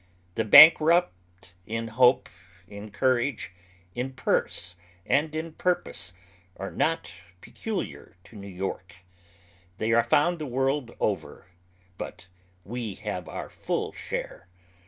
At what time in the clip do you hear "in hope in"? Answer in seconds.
1.67-2.89